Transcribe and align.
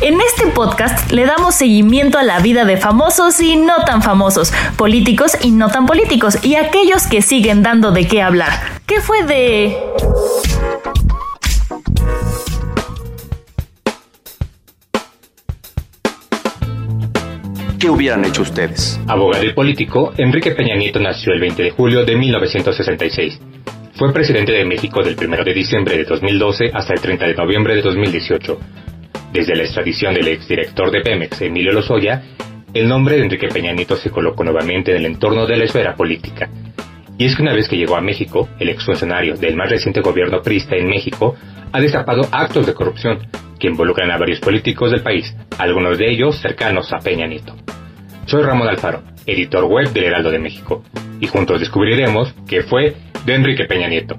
En 0.00 0.18
este 0.20 0.46
podcast 0.54 1.12
le 1.12 1.26
damos 1.26 1.54
seguimiento 1.54 2.18
a 2.18 2.22
la 2.22 2.40
vida 2.40 2.64
de 2.64 2.76
famosos 2.76 3.40
y 3.40 3.56
no 3.56 3.84
tan 3.84 4.02
famosos, 4.02 4.52
políticos 4.76 5.36
y 5.42 5.50
no 5.50 5.68
tan 5.68 5.86
políticos, 5.86 6.38
y 6.42 6.54
aquellos 6.54 7.06
que 7.06 7.20
siguen 7.20 7.62
dando 7.62 7.92
de 7.92 8.06
qué 8.06 8.22
hablar. 8.22 8.52
¿Qué 8.86 9.00
fue 9.00 9.22
de... 9.24 9.76
¿Qué 17.78 17.88
hubieran 17.88 18.24
hecho 18.24 18.42
ustedes? 18.42 19.00
Abogado 19.06 19.44
y 19.44 19.52
político, 19.54 20.12
Enrique 20.18 20.50
Peña 20.52 20.76
Nieto 20.76 21.00
nació 21.00 21.32
el 21.32 21.40
20 21.40 21.62
de 21.62 21.70
julio 21.70 22.04
de 22.04 22.16
1966. 22.16 23.40
Fue 23.94 24.12
presidente 24.12 24.52
de 24.52 24.64
México 24.64 25.02
del 25.02 25.14
1 25.14 25.44
de 25.44 25.54
diciembre 25.54 25.96
de 25.98 26.04
2012 26.04 26.70
hasta 26.72 26.94
el 26.94 27.00
30 27.00 27.26
de 27.26 27.34
noviembre 27.34 27.74
de 27.74 27.82
2018. 27.82 28.58
Desde 29.32 29.54
la 29.54 29.62
extradición 29.62 30.14
del 30.14 30.26
exdirector 30.26 30.90
de 30.90 31.02
Pemex, 31.02 31.40
Emilio 31.40 31.72
Lozoya, 31.72 32.22
el 32.74 32.88
nombre 32.88 33.16
de 33.16 33.22
Enrique 33.22 33.48
Peña 33.48 33.72
Nieto 33.72 33.96
se 33.96 34.10
colocó 34.10 34.42
nuevamente 34.42 34.90
en 34.90 34.98
el 34.98 35.06
entorno 35.06 35.46
de 35.46 35.56
la 35.56 35.64
esfera 35.64 35.94
política. 35.94 36.48
Y 37.16 37.26
es 37.26 37.36
que 37.36 37.42
una 37.42 37.54
vez 37.54 37.68
que 37.68 37.76
llegó 37.76 37.96
a 37.96 38.00
México, 38.00 38.48
el 38.58 38.70
exfuncionario 38.70 39.36
del 39.36 39.54
más 39.54 39.70
reciente 39.70 40.00
gobierno 40.00 40.42
priista 40.42 40.74
en 40.74 40.88
México 40.88 41.36
ha 41.70 41.80
destapado 41.80 42.22
actos 42.32 42.66
de 42.66 42.74
corrupción 42.74 43.18
que 43.60 43.68
involucran 43.68 44.10
a 44.10 44.18
varios 44.18 44.40
políticos 44.40 44.90
del 44.90 45.02
país, 45.02 45.32
algunos 45.58 45.98
de 45.98 46.10
ellos 46.10 46.40
cercanos 46.40 46.92
a 46.92 46.98
Peña 46.98 47.26
Nieto. 47.26 47.54
Soy 48.26 48.42
Ramón 48.42 48.68
Alfaro, 48.68 49.02
editor 49.26 49.64
web 49.64 49.92
del 49.92 50.04
Heraldo 50.04 50.30
de 50.30 50.38
México, 50.38 50.82
y 51.20 51.26
juntos 51.26 51.60
descubriremos 51.60 52.34
qué 52.48 52.62
fue 52.62 52.96
de 53.26 53.34
Enrique 53.34 53.66
Peña 53.66 53.88
Nieto. 53.88 54.18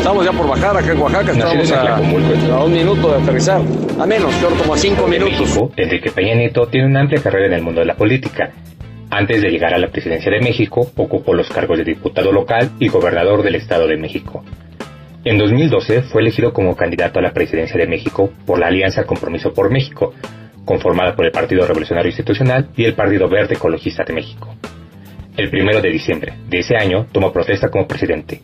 Estamos 0.00 0.24
ya 0.24 0.32
por 0.32 0.48
bajar 0.48 0.74
acá 0.74 0.92
en 0.92 0.98
Oaxaca, 0.98 1.30
estamos 1.30 1.72
a, 1.72 1.96
a 1.96 2.64
un 2.64 2.72
minuto 2.72 3.12
de 3.12 3.22
aterrizar, 3.22 3.60
a 4.00 4.06
menos, 4.06 4.34
peor 4.36 4.56
como 4.56 4.72
a 4.72 4.78
cinco 4.78 5.04
En 5.04 5.10
minutos. 5.10 5.40
México, 5.40 5.72
Enrique 5.76 6.10
Peña 6.10 6.34
Nieto 6.34 6.66
tiene 6.68 6.86
una 6.86 7.02
amplia 7.02 7.22
carrera 7.22 7.48
en 7.48 7.52
el 7.52 7.62
mundo 7.62 7.80
de 7.80 7.86
la 7.86 7.96
política. 7.96 8.50
Antes 9.10 9.42
de 9.42 9.50
llegar 9.50 9.74
a 9.74 9.78
la 9.78 9.88
presidencia 9.88 10.32
de 10.32 10.40
México, 10.40 10.90
ocupó 10.96 11.34
los 11.34 11.50
cargos 11.50 11.76
de 11.76 11.84
diputado 11.84 12.32
local 12.32 12.70
y 12.78 12.88
gobernador 12.88 13.42
del 13.42 13.56
Estado 13.56 13.86
de 13.86 13.98
México. 13.98 14.42
En 15.22 15.36
2012 15.36 16.00
fue 16.04 16.22
elegido 16.22 16.54
como 16.54 16.74
candidato 16.74 17.18
a 17.18 17.22
la 17.22 17.34
presidencia 17.34 17.78
de 17.78 17.86
México 17.86 18.30
por 18.46 18.58
la 18.58 18.68
Alianza 18.68 19.04
Compromiso 19.04 19.52
por 19.52 19.70
México, 19.70 20.14
conformada 20.64 21.14
por 21.14 21.26
el 21.26 21.30
Partido 21.30 21.66
Revolucionario 21.66 22.08
Institucional 22.08 22.70
y 22.74 22.86
el 22.86 22.94
Partido 22.94 23.28
Verde 23.28 23.56
Ecologista 23.56 24.02
de 24.04 24.14
México. 24.14 24.48
El 25.36 25.50
primero 25.50 25.82
de 25.82 25.90
diciembre 25.90 26.32
de 26.48 26.60
ese 26.60 26.74
año 26.74 27.06
tomó 27.12 27.30
protesta 27.30 27.68
como 27.68 27.86
presidente, 27.86 28.40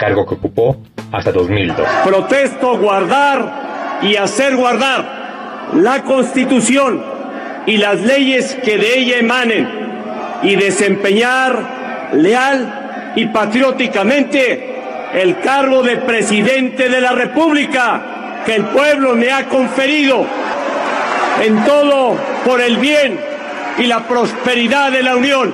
cargo 0.00 0.26
que 0.26 0.34
ocupó 0.34 0.78
hasta 1.12 1.30
2002. 1.30 1.86
Protesto 2.04 2.78
guardar 2.78 4.00
y 4.02 4.16
hacer 4.16 4.56
guardar 4.56 5.68
la 5.74 6.02
Constitución 6.02 7.04
y 7.66 7.76
las 7.76 8.00
leyes 8.00 8.56
que 8.64 8.78
de 8.78 8.98
ella 8.98 9.18
emanen 9.18 9.68
y 10.42 10.56
desempeñar 10.56 12.10
leal 12.14 13.12
y 13.14 13.26
patrióticamente 13.26 14.68
el 15.12 15.38
cargo 15.40 15.82
de 15.82 15.98
presidente 15.98 16.88
de 16.88 17.00
la 17.00 17.12
República 17.12 18.42
que 18.46 18.56
el 18.56 18.64
pueblo 18.66 19.14
me 19.14 19.30
ha 19.30 19.46
conferido 19.48 20.24
en 21.44 21.64
todo 21.64 22.16
por 22.44 22.60
el 22.60 22.78
bien 22.78 23.20
y 23.78 23.84
la 23.84 24.08
prosperidad 24.08 24.90
de 24.92 25.02
la 25.02 25.16
Unión. 25.16 25.52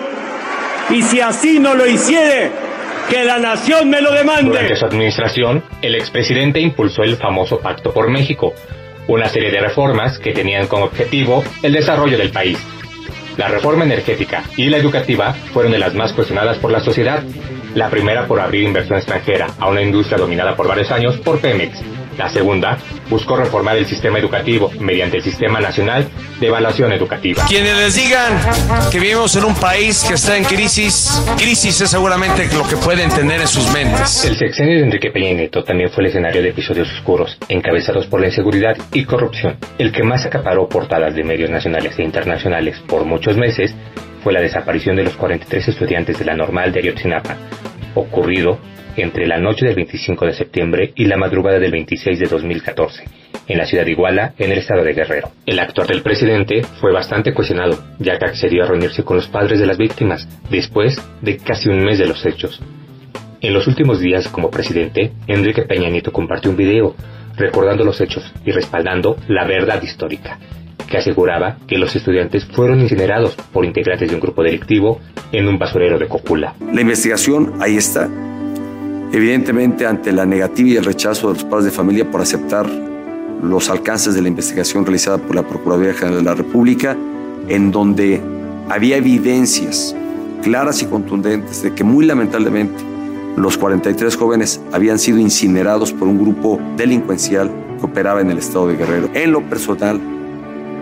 Y 0.91 1.03
si 1.03 1.21
así 1.21 1.59
no 1.59 1.75
lo 1.75 1.87
hiciere, 1.87 2.66
que 3.09 3.25
la 3.25 3.39
nación 3.39 3.89
me 3.91 4.01
lo 4.01 4.13
demande. 4.13 4.51
Durante 4.51 4.77
su 4.77 4.87
administración, 4.87 5.63
el 5.83 5.95
expresidente 5.95 6.61
impulsó 6.61 7.03
el 7.03 7.17
famoso 7.17 7.61
Pacto 7.61 7.93
por 7.93 8.11
México, 8.11 8.55
una 9.09 9.29
serie 9.29 9.51
de 9.51 9.61
reformas 9.61 10.19
que 10.19 10.33
tenían 10.33 10.67
como 10.67 10.85
objetivo 10.85 11.45
el 11.63 11.73
desarrollo 11.73 12.19
del 12.19 12.31
país. 12.31 12.59
La 13.37 13.49
reforma 13.49 13.85
energética 13.85 14.45
y 14.57 14.69
la 14.71 14.79
educativa 14.79 15.35
fueron 15.53 15.73
de 15.73 15.79
las 15.79 15.95
más 15.95 16.13
cuestionadas 16.13 16.59
por 16.59 16.73
la 16.73 16.81
sociedad. 16.81 17.23
La 17.75 17.91
primera 17.91 18.27
por 18.27 18.41
abrir 18.41 18.63
inversión 18.63 18.99
extranjera 18.99 19.49
a 19.59 19.69
una 19.69 19.83
industria 19.83 20.19
dominada 20.19 20.57
por 20.57 20.67
varios 20.67 20.91
años 20.91 21.19
por 21.19 21.41
Pemex. 21.41 21.96
La 22.19 22.29
segunda 22.29 22.79
buscó 23.11 23.37
reformar 23.37 23.77
el 23.77 23.87
sistema 23.87 24.19
educativo 24.19 24.71
mediante 24.81 25.19
el 25.19 25.23
Sistema 25.23 25.61
Nacional 25.61 26.09
de 26.41 26.47
Evaluación 26.47 26.93
Educativa. 26.93 27.45
Quienes 27.49 27.77
les 27.77 27.95
digan 27.95 28.33
que 28.91 28.99
vivimos 28.99 29.37
en 29.37 29.45
un 29.45 29.55
país 29.55 30.05
que 30.07 30.15
está 30.15 30.37
en 30.37 30.45
crisis, 30.45 31.23
crisis 31.37 31.81
es 31.81 31.91
seguramente 31.91 32.49
lo 32.55 32.67
que 32.67 32.77
pueden 32.77 33.11
tener 33.11 33.41
en 33.41 33.49
sus 33.49 33.71
mentes. 33.73 34.25
El 34.25 34.37
sexenio 34.37 34.79
de 34.79 34.85
Enrique 34.85 35.11
Peña 35.11 35.33
Nieto 35.33 35.63
también 35.63 35.91
fue 35.91 36.05
el 36.05 36.11
escenario 36.11 36.43
de 36.43 36.51
episodios 36.51 36.91
oscuros, 36.93 37.37
encabezados 37.49 38.07
por 38.07 38.21
la 38.21 38.27
inseguridad 38.27 38.77
y 38.93 39.05
corrupción. 39.05 39.57
El 39.79 39.93
que 39.93 40.03
más 40.03 40.25
acaparó 40.25 40.69
portadas 40.69 41.15
de 41.15 41.25
medios 41.25 41.51
nacionales 41.51 41.99
e 41.99 42.03
internacionales 42.03 42.77
por 42.87 43.05
muchos 43.05 43.37
meses 43.37 43.75
fue 44.23 44.33
la 44.33 44.41
desaparición 44.41 44.97
de 44.97 45.05
los 45.05 45.17
43 45.17 45.69
estudiantes 45.69 46.19
de 46.19 46.25
la 46.25 46.35
normal 46.35 46.73
de 46.73 46.81
Ayotzinapa, 46.81 47.37
ocurrido 47.95 48.59
entre 48.97 49.27
la 49.27 49.39
noche 49.39 49.67
del 49.67 49.75
25 49.75 50.27
de 50.27 50.33
septiembre 50.33 50.93
y 50.95 51.05
la 51.05 51.17
madrugada 51.17 51.59
del 51.59 51.73
26 51.73 52.19
de 52.19 52.27
2014, 52.27 53.05
en 53.49 53.59
la 53.59 53.67
ciudad 53.67 53.85
de 53.85 53.93
Iguala, 53.93 54.35
en 54.39 54.53
el 54.53 54.59
estado 54.59 54.83
de 54.83 54.93
Guerrero. 54.93 55.31
El 55.45 55.59
actuar 55.59 55.87
del 55.87 56.03
presidente 56.03 56.63
fue 56.81 56.93
bastante 56.93 57.33
cuestionado, 57.33 57.79
ya 57.99 58.19
que 58.19 58.27
accedió 58.27 58.65
a 58.65 58.67
reunirse 58.67 59.03
con 59.03 59.17
los 59.17 59.29
padres 59.29 59.61
de 59.61 59.67
las 59.67 59.79
víctimas, 59.79 60.29
después 60.51 60.97
de 61.23 61.37
casi 61.37 61.69
un 61.69 61.85
mes 61.85 61.99
de 61.99 62.07
los 62.07 62.25
hechos. 62.25 62.61
En 63.41 63.53
los 63.53 63.67
últimos 63.67 64.01
días 64.01 64.29
como 64.29 64.51
presidente, 64.51 65.13
Enrique 65.27 65.63
Peña 65.63 65.91
Nieto 65.91 66.11
compartió 66.13 66.51
un 66.51 66.57
video 66.57 66.97
recordando 67.37 67.85
los 67.85 68.01
hechos 68.01 68.33
y 68.45 68.51
respaldando 68.51 69.17
la 69.29 69.45
verdad 69.47 69.83
histórica, 69.83 70.39
que 70.89 70.97
aseguraba 70.97 71.59
que 71.69 71.79
los 71.79 71.95
estudiantes 71.95 72.45
fueron 72.47 72.81
incinerados 72.81 73.35
por 73.53 73.65
integrantes 73.65 74.09
de 74.09 74.15
un 74.15 74.21
grupo 74.21 74.43
delictivo 74.43 75.01
en 75.33 75.49
un 75.49 75.59
basurero 75.59 75.99
de 75.99 76.09
Cocula. 76.09 76.55
La 76.73 76.81
investigación 76.81 77.55
ahí 77.61 77.77
está. 77.77 78.09
Evidentemente, 79.13 79.87
ante 79.87 80.13
la 80.13 80.27
negativa 80.27 80.69
y 80.69 80.77
el 80.77 80.85
rechazo 80.85 81.29
de 81.29 81.35
los 81.35 81.45
padres 81.45 81.67
de 81.67 81.71
familia 81.71 82.11
por 82.11 82.21
aceptar 82.21 82.69
los 83.43 83.71
alcances 83.71 84.15
de 84.15 84.23
la 84.23 84.29
investigación 84.29 84.85
realizada 84.85 85.19
por 85.19 85.37
la 85.37 85.43
Procuraduría 85.43 85.95
General 85.95 86.19
de 86.19 86.25
la 86.25 86.35
República, 86.35 86.97
en 87.49 87.71
donde 87.71 88.21
había 88.69 88.97
evidencias 88.97 89.95
claras 90.43 90.83
y 90.83 90.87
contundentes 90.87 91.63
de 91.63 91.75
que 91.75 91.85
muy 91.85 92.05
lamentablemente 92.05 92.75
los 93.37 93.59
43 93.59 94.17
jóvenes 94.17 94.61
habían 94.73 94.99
sido 94.99 95.19
incinerados 95.19 95.93
por 95.93 96.09
un 96.09 96.19
grupo 96.19 96.59
delincuencial 96.77 97.51
que 97.79 97.85
operaba 97.85 98.21
en 98.21 98.31
el 98.31 98.39
estado 98.39 98.69
de 98.69 98.77
Guerrero. 98.77 99.11
En 99.15 99.33
lo 99.33 99.43
personal 99.43 100.01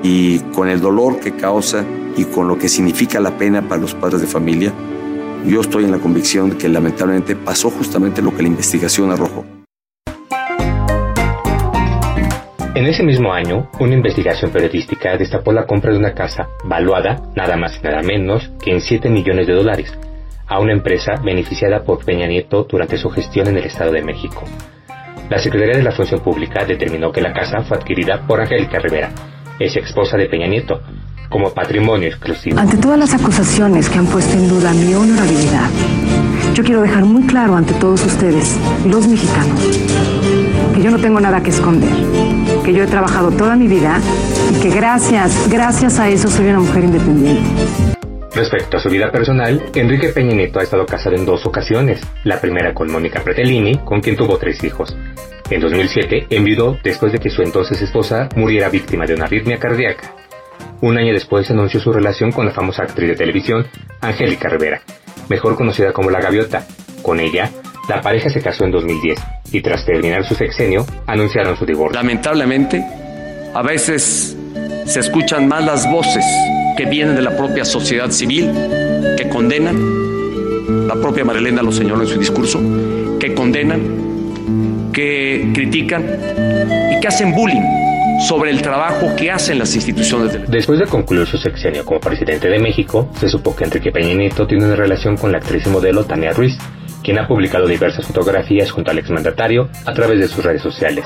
y 0.03 0.39
con 0.55 0.69
el 0.69 0.81
dolor 0.81 1.19
que 1.19 1.33
causa 1.33 1.85
y 2.17 2.25
con 2.25 2.47
lo 2.47 2.59
que 2.59 2.69
significa 2.69 3.19
la 3.21 3.37
pena 3.37 3.63
para 3.63 3.81
los 3.81 3.95
padres 3.95 4.21
de 4.21 4.27
familia, 4.27 4.73
yo 5.45 5.61
estoy 5.61 5.85
en 5.85 5.93
la 5.93 5.99
convicción 5.99 6.51
de 6.51 6.59
que 6.59 6.69
lamentablemente 6.69 7.37
pasó 7.37 7.71
justamente 7.71 8.23
lo 8.23 8.35
que 8.35 8.43
la 8.43 8.49
investigación 8.49 9.11
arrojó. 9.11 9.45
En 12.75 12.87
ese 12.87 13.05
mismo 13.05 13.33
año, 13.33 13.71
una 13.79 13.95
investigación 13.95 14.51
periodística 14.51 15.17
destapó 15.17 15.53
la 15.53 15.65
compra 15.65 15.93
de 15.93 15.99
una 15.99 16.13
casa 16.13 16.49
valuada 16.65 17.23
nada 17.37 17.57
más 17.57 17.79
y 17.79 17.85
nada 17.85 18.03
menos 18.03 18.51
que 18.61 18.73
en 18.73 18.81
7 18.81 19.09
millones 19.11 19.47
de 19.47 19.53
dólares 19.53 19.97
a 20.47 20.59
una 20.59 20.73
empresa 20.73 21.13
beneficiada 21.25 21.85
por 21.85 22.05
Peña 22.05 22.27
Nieto 22.27 22.65
durante 22.65 22.99
su 22.99 23.11
gestión 23.11 23.49
en 23.49 23.59
el 23.59 23.65
Estado 23.65 23.93
de 23.93 24.03
México. 24.03 24.43
La 25.31 25.39
Secretaría 25.39 25.77
de 25.77 25.85
la 25.85 25.93
Función 25.93 26.21
Pública 26.21 26.65
determinó 26.65 27.13
que 27.13 27.23
la 27.23 27.33
casa 27.33 27.63
fue 27.63 27.79
adquirida 27.79 28.27
por 28.27 28.41
Angélica 28.41 28.79
Rivera, 28.79 29.11
ex 29.59 29.77
esposa 29.77 30.17
de 30.17 30.27
Peña 30.27 30.49
Nieto, 30.49 30.83
como 31.35 31.53
patrimonio 31.53 32.07
exclusivo. 32.07 32.61
Ante 32.61 32.77
todas 32.77 32.97
las 32.97 33.13
acusaciones 33.13 33.91
que 33.91 33.99
han 33.99 34.07
puesto 34.07 34.35
en 34.35 34.49
duda 34.49 34.73
mi 34.73 34.95
honorabilidad, 34.95 35.69
yo 36.55 36.63
quiero 36.63 36.81
dejar 36.81 37.05
muy 37.05 37.27
claro 37.27 37.57
ante 37.57 37.75
todos 37.75 38.07
ustedes, 38.07 38.57
los 38.87 39.09
mexicanos, 39.09 39.61
que 40.73 40.81
yo 40.81 40.93
no 40.93 40.99
tengo 41.01 41.19
nada 41.19 41.43
que 41.43 41.51
esconder, 41.51 41.91
que 42.65 42.73
yo 42.73 42.85
he 42.85 42.87
trabajado 42.87 43.33
toda 43.33 43.57
mi 43.57 43.67
vida 43.67 43.99
y 44.55 44.61
que 44.63 44.71
gracias, 44.71 45.51
gracias 45.51 45.99
a 45.99 46.09
eso 46.09 46.31
soy 46.31 46.47
una 46.47 46.61
mujer 46.61 46.85
independiente. 46.85 47.43
Respecto 48.33 48.77
a 48.77 48.81
su 48.81 48.89
vida 48.89 49.11
personal, 49.11 49.61
Enrique 49.75 50.11
Peña 50.11 50.37
Nieto 50.37 50.61
ha 50.61 50.63
estado 50.63 50.87
casado 50.87 51.17
en 51.17 51.27
dos 51.27 51.45
ocasiones, 51.47 52.01
la 52.23 52.41
primera 52.41 52.73
con 52.73 52.93
Mónica 52.93 53.25
Pretellini, 53.25 53.79
con 53.79 54.01
quien 54.01 54.15
tuvo 54.15 54.39
tres 54.39 54.63
hijos. 54.63 54.97
En 55.51 55.61
2007 55.61 56.29
enviudó 56.31 56.79
después 56.85 57.11
de 57.11 57.19
que 57.19 57.29
su 57.29 57.43
entonces 57.43 57.83
esposa 57.83 58.29
muriera 58.37 58.69
víctima 58.69 59.05
de 59.05 59.15
una 59.15 59.25
arritmia 59.25 59.59
cardíaca. 59.59 60.15
Un 60.81 60.99
año 60.99 61.13
después 61.13 61.51
anunció 61.51 61.81
su 61.81 61.93
relación 61.93 62.33
con 62.33 62.47
la 62.47 62.53
famosa 62.53 62.83
actriz 62.83 63.09
de 63.09 63.17
televisión 63.17 63.67
Angélica 64.01 64.49
Rivera, 64.49 64.83
mejor 65.29 65.57
conocida 65.57 65.93
como 65.93 66.11
La 66.11 66.21
Gaviota. 66.21 66.67
Con 67.03 67.21
ella, 67.21 67.51
la 67.89 68.01
pareja 68.01 68.31
se 68.31 68.41
casó 68.41 68.65
en 68.65 68.71
2010 68.71 69.19
y 69.53 69.61
tras 69.61 69.85
terminar 69.85 70.25
su 70.25 70.35
sexenio, 70.35 70.87
anunciaron 71.07 71.57
su 71.57 71.65
divorcio. 71.65 72.01
Lamentablemente, 72.01 72.85
a 73.55 73.63
veces 73.63 74.37
se 74.87 75.01
escuchan 75.01 75.47
más 75.49 75.65
las 75.65 75.91
voces 75.91 76.25
que 76.77 76.87
vienen 76.87 77.15
de 77.15 77.23
la 77.23 77.37
propia 77.37 77.65
sociedad 77.65 78.11
civil, 78.11 78.51
que 79.17 79.29
condenan, 79.29 80.89
la 80.89 80.95
propia 80.95 81.25
Marilena 81.25 81.63
lo 81.63 81.73
señaló 81.73 82.03
en 82.03 82.09
su 82.09 82.19
discurso, 82.19 82.61
que 83.21 83.35
condenan, 83.35 84.91
que 84.93 85.51
critican 85.55 86.05
y 86.93 87.01
que 87.01 87.09
hacen 87.09 87.33
bullying 87.33 87.63
sobre 88.21 88.51
el 88.51 88.63
trabajo 88.63 89.15
que 89.17 89.31
hacen 89.31 89.59
las 89.59 89.75
instituciones 89.75 90.49
Después 90.49 90.79
de 90.79 90.87
concluir 90.87 91.27
su 91.27 91.37
sexenio 91.37 91.85
como 91.85 92.01
presidente 92.01 92.49
de 92.49 92.59
México, 92.59 93.11
se 93.19 93.29
supo 93.29 93.55
que 93.55 93.65
Enrique 93.65 93.93
Peña 93.93 94.15
Nieto 94.15 94.47
tiene 94.47 94.65
una 94.65 94.77
relación 94.77 95.17
con 95.17 95.33
la 95.33 95.39
actriz 95.39 95.67
y 95.67 95.71
modelo 95.71 96.05
Tania 96.05 96.33
Ruiz, 96.33 96.57
quien 97.03 97.19
ha 97.19 97.29
publicado 97.29 97.67
diversas 97.67 98.07
fotografías 98.07 98.71
junto 98.71 98.91
al 98.91 98.99
exmandatario 98.99 99.69
a 99.85 99.93
través 99.93 100.19
de 100.21 100.29
sus 100.29 100.45
redes 100.45 100.63
sociales. 100.63 101.05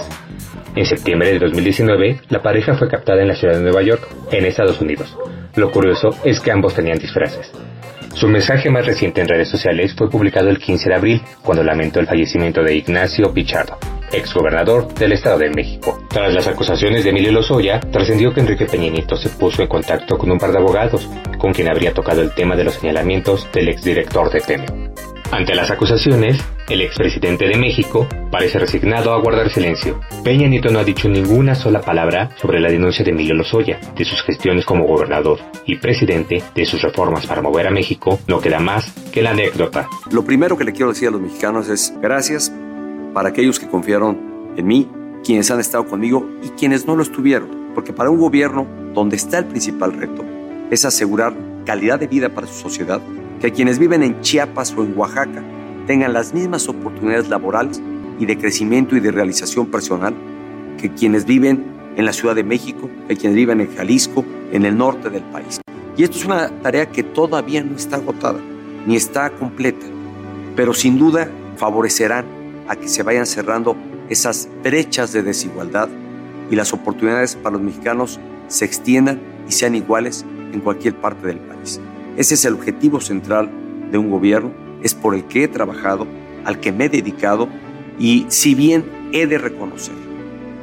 En 0.76 0.86
septiembre 0.86 1.32
de 1.32 1.38
2019, 1.38 2.20
la 2.28 2.42
pareja 2.42 2.76
fue 2.76 2.88
captada 2.88 3.22
en 3.22 3.28
la 3.28 3.34
ciudad 3.34 3.54
de 3.54 3.62
Nueva 3.62 3.82
York, 3.82 4.06
en 4.30 4.44
Estados 4.44 4.80
Unidos. 4.80 5.16
Lo 5.56 5.70
curioso 5.72 6.10
es 6.24 6.40
que 6.40 6.52
ambos 6.52 6.74
tenían 6.74 6.98
disfraces. 6.98 7.50
Su 8.14 8.28
mensaje 8.28 8.70
más 8.70 8.86
reciente 8.86 9.20
en 9.20 9.28
redes 9.28 9.48
sociales 9.48 9.94
fue 9.96 10.10
publicado 10.10 10.48
el 10.48 10.58
15 10.58 10.88
de 10.88 10.94
abril, 10.94 11.22
cuando 11.42 11.64
lamentó 11.64 12.00
el 12.00 12.06
fallecimiento 12.06 12.62
de 12.62 12.76
Ignacio 12.76 13.32
Pichardo, 13.32 13.76
exgobernador 14.12 14.92
del 14.94 15.12
Estado 15.12 15.38
de 15.38 15.50
México. 15.50 15.97
Tras 16.08 16.32
las 16.32 16.46
acusaciones 16.46 17.04
de 17.04 17.10
Emilio 17.10 17.32
Lozoya, 17.32 17.80
trascendió 17.80 18.32
que 18.32 18.40
Enrique 18.40 18.64
Peñanito 18.64 19.16
se 19.16 19.28
puso 19.28 19.62
en 19.62 19.68
contacto 19.68 20.16
con 20.16 20.30
un 20.30 20.38
par 20.38 20.52
de 20.52 20.58
abogados, 20.58 21.08
con 21.38 21.52
quien 21.52 21.68
habría 21.68 21.92
tocado 21.92 22.22
el 22.22 22.34
tema 22.34 22.56
de 22.56 22.64
los 22.64 22.74
señalamientos 22.74 23.46
del 23.52 23.68
exdirector 23.68 24.30
de 24.30 24.40
Temio. 24.40 24.88
Ante 25.30 25.54
las 25.54 25.70
acusaciones, 25.70 26.42
el 26.70 26.80
expresidente 26.80 27.46
de 27.46 27.58
México 27.58 28.06
parece 28.30 28.58
resignado 28.58 29.12
a 29.12 29.20
guardar 29.20 29.50
silencio. 29.50 30.00
Peña 30.24 30.48
Nieto 30.48 30.70
no 30.70 30.78
ha 30.78 30.84
dicho 30.84 31.06
ninguna 31.06 31.54
sola 31.54 31.82
palabra 31.82 32.30
sobre 32.36 32.60
la 32.60 32.70
denuncia 32.70 33.04
de 33.04 33.10
Emilio 33.10 33.34
Lozoya, 33.34 33.78
de 33.94 34.04
sus 34.06 34.22
gestiones 34.22 34.64
como 34.64 34.86
gobernador 34.86 35.38
y 35.66 35.76
presidente, 35.76 36.42
de 36.54 36.64
sus 36.64 36.80
reformas 36.80 37.26
para 37.26 37.42
mover 37.42 37.66
a 37.66 37.70
México, 37.70 38.18
no 38.26 38.40
queda 38.40 38.58
más 38.58 38.90
que 39.12 39.22
la 39.22 39.32
anécdota. 39.32 39.86
Lo 40.10 40.24
primero 40.24 40.56
que 40.56 40.64
le 40.64 40.72
quiero 40.72 40.88
decir 40.88 41.08
a 41.08 41.10
los 41.10 41.20
mexicanos 41.20 41.68
es 41.68 41.92
gracias 42.00 42.50
para 43.12 43.28
aquellos 43.28 43.60
que 43.60 43.68
confiaron 43.68 44.54
en 44.56 44.66
mí, 44.66 44.88
quienes 45.24 45.50
han 45.50 45.60
estado 45.60 45.86
conmigo 45.86 46.28
y 46.42 46.48
quienes 46.50 46.86
no 46.86 46.96
lo 46.96 47.02
estuvieron, 47.02 47.48
porque 47.74 47.92
para 47.92 48.10
un 48.10 48.18
gobierno 48.18 48.66
donde 48.94 49.16
está 49.16 49.38
el 49.38 49.46
principal 49.46 49.92
reto 49.92 50.24
es 50.70 50.84
asegurar 50.84 51.34
calidad 51.64 52.00
de 52.00 52.06
vida 52.06 52.28
para 52.28 52.46
su 52.46 52.54
sociedad, 52.54 53.00
que 53.40 53.52
quienes 53.52 53.78
viven 53.78 54.02
en 54.02 54.20
Chiapas 54.20 54.74
o 54.76 54.82
en 54.82 54.96
Oaxaca 54.96 55.42
tengan 55.86 56.12
las 56.12 56.34
mismas 56.34 56.68
oportunidades 56.68 57.28
laborales 57.28 57.80
y 58.18 58.26
de 58.26 58.36
crecimiento 58.36 58.96
y 58.96 59.00
de 59.00 59.10
realización 59.10 59.66
personal 59.66 60.14
que 60.78 60.92
quienes 60.92 61.24
viven 61.24 61.64
en 61.96 62.04
la 62.04 62.12
Ciudad 62.12 62.34
de 62.34 62.44
México, 62.44 62.88
que 63.08 63.16
quienes 63.16 63.36
viven 63.36 63.60
en 63.60 63.74
Jalisco, 63.74 64.24
en 64.52 64.64
el 64.64 64.76
norte 64.76 65.10
del 65.10 65.22
país. 65.24 65.60
Y 65.96 66.04
esto 66.04 66.18
es 66.18 66.24
una 66.24 66.48
tarea 66.62 66.86
que 66.86 67.02
todavía 67.02 67.62
no 67.62 67.76
está 67.76 67.96
agotada, 67.96 68.38
ni 68.86 68.96
está 68.96 69.30
completa, 69.30 69.84
pero 70.54 70.72
sin 70.72 70.98
duda 70.98 71.28
favorecerán 71.56 72.24
a 72.68 72.76
que 72.76 72.88
se 72.88 73.02
vayan 73.02 73.26
cerrando 73.26 73.76
esas 74.08 74.48
brechas 74.62 75.12
de 75.12 75.22
desigualdad 75.22 75.88
y 76.50 76.56
las 76.56 76.72
oportunidades 76.72 77.36
para 77.36 77.54
los 77.56 77.62
mexicanos 77.62 78.18
se 78.48 78.64
extiendan 78.64 79.20
y 79.48 79.52
sean 79.52 79.74
iguales 79.74 80.24
en 80.52 80.60
cualquier 80.60 80.94
parte 80.94 81.26
del 81.26 81.38
país. 81.38 81.80
Ese 82.16 82.34
es 82.34 82.44
el 82.44 82.54
objetivo 82.54 83.00
central 83.00 83.50
de 83.90 83.98
un 83.98 84.10
gobierno, 84.10 84.52
es 84.82 84.94
por 84.94 85.14
el 85.14 85.24
que 85.24 85.44
he 85.44 85.48
trabajado, 85.48 86.06
al 86.44 86.60
que 86.60 86.72
me 86.72 86.86
he 86.86 86.88
dedicado 86.88 87.48
y 87.98 88.26
si 88.28 88.54
bien 88.54 88.84
he 89.12 89.26
de 89.26 89.38
reconocer 89.38 89.94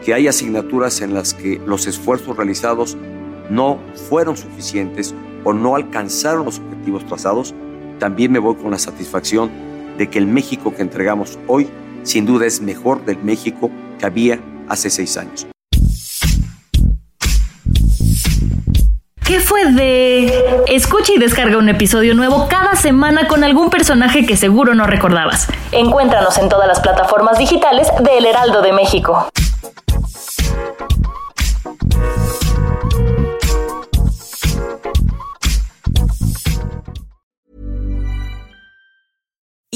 que 0.04 0.14
hay 0.14 0.28
asignaturas 0.28 1.02
en 1.02 1.14
las 1.14 1.34
que 1.34 1.60
los 1.66 1.88
esfuerzos 1.88 2.38
realizados 2.38 2.98
no 3.50 3.80
fueron 4.10 4.38
suficientes 4.38 5.16
o 5.44 5.54
no 5.54 5.76
alcanzaron 5.76 6.46
los 6.46 6.60
objetivos 6.60 7.06
trazados, 7.06 7.54
también 8.00 8.32
me 8.32 8.40
voy 8.40 8.56
con 8.56 8.72
la 8.72 8.80
satisfacción 8.80 9.50
de 9.98 10.10
que 10.10 10.20
el 10.20 10.28
México 10.28 10.74
que 10.76 10.82
entregamos 10.82 11.40
hoy 11.48 11.68
sin 12.06 12.26
duda 12.26 12.46
es 12.46 12.62
mejor 12.62 13.04
del 13.04 13.18
México 13.18 13.70
que 14.00 14.06
había 14.06 14.40
hace 14.70 14.90
seis 14.90 15.18
años. 15.18 15.46
¿Qué 19.26 19.40
fue 19.40 19.66
de...? 19.74 20.64
Escucha 20.68 21.14
y 21.14 21.18
descarga 21.18 21.58
un 21.58 21.68
episodio 21.68 22.14
nuevo 22.14 22.48
cada 22.48 22.76
semana 22.76 23.28
con 23.28 23.44
algún 23.44 23.72
personaje 23.72 24.26
que 24.26 24.38
seguro 24.38 24.76
no 24.76 24.86
recordabas. 24.86 25.48
Encuéntranos 25.72 26.38
en 26.38 26.48
todas 26.48 26.68
las 26.68 26.80
plataformas 26.80 27.40
digitales 27.40 27.88
de 28.04 28.20
El 28.20 28.26
Heraldo 28.26 28.62
de 28.62 28.72
México. 28.72 29.28